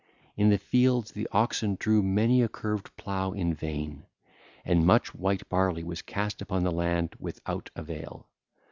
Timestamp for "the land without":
6.63-7.69